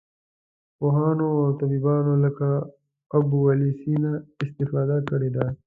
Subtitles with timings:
[0.77, 2.49] پوهانو او طبیبانو لکه
[3.17, 5.45] ابوعلي سینا استفاده کړې ده.